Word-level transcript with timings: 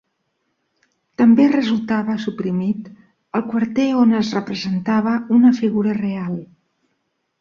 També 1.21 1.45
resultava 1.51 2.15
suprimit 2.23 2.89
el 3.41 3.45
quarter 3.53 3.87
on 4.05 4.19
es 4.21 4.33
representava 4.39 5.15
una 5.41 5.53
figura 5.59 5.95
real. 6.01 6.41